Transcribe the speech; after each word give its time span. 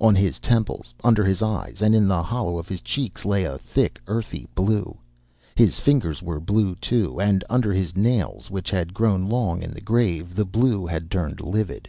On 0.00 0.16
his 0.16 0.40
temples, 0.40 0.92
under 1.04 1.24
his 1.24 1.40
eyes, 1.40 1.82
and 1.82 1.94
in 1.94 2.08
the 2.08 2.20
hollow 2.20 2.58
of 2.58 2.66
his 2.66 2.80
cheek 2.80 3.24
lay 3.24 3.44
a 3.44 3.56
thick, 3.58 4.00
earthy 4.08 4.48
blue. 4.56 4.98
His 5.54 5.78
fingers 5.78 6.20
were 6.20 6.40
blue, 6.40 6.74
too, 6.74 7.20
and 7.20 7.44
under 7.48 7.72
his 7.72 7.94
nails, 7.96 8.50
which 8.50 8.70
had 8.72 8.92
grown 8.92 9.28
long 9.28 9.62
in 9.62 9.70
the 9.72 9.80
grave, 9.80 10.34
the 10.34 10.44
blue 10.44 10.84
had 10.86 11.12
turned 11.12 11.40
livid. 11.40 11.88